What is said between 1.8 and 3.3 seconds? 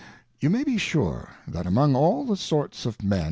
all the sorts of Men.